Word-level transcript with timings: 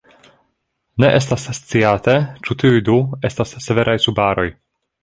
Ne 1.03 1.11
estas 1.17 1.45
sciate 1.59 2.17
ĉu 2.49 2.59
tiuj 2.65 2.81
du 2.89 2.97
estas 3.31 3.57
severaj 3.69 3.99
subaroj. 4.09 4.53